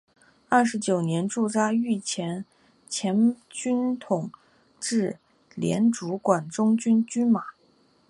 [0.49, 2.43] 二十九年驻扎御前
[2.89, 4.31] 前军统
[4.79, 5.19] 制
[5.55, 7.45] 兼主管中军军马。